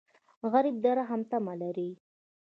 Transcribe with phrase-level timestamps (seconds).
[0.51, 1.89] غریب د رحم تمه لري